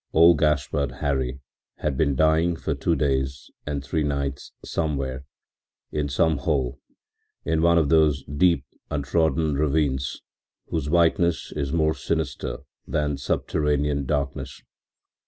[0.13, 1.41] Old Gaspard Hari
[1.75, 5.25] had been dying for two days and three nights somewhere,
[5.91, 6.79] in some hole,
[7.45, 10.23] in one of those deep, untrodden ravines
[10.69, 14.63] whose whiteness is more sinister than subterranean darkness.